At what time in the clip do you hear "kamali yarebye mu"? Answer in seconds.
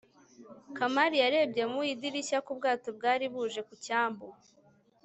0.77-1.81